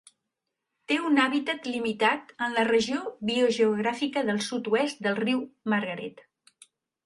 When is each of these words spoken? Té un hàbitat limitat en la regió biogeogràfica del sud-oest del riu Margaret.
Té 0.91 0.95
un 1.09 1.19
hàbitat 1.23 1.69
limitat 1.73 2.33
en 2.47 2.57
la 2.57 2.65
regió 2.71 3.03
biogeogràfica 3.33 4.27
del 4.33 4.43
sud-oest 4.49 5.07
del 5.09 5.23
riu 5.23 5.47
Margaret. 5.77 6.29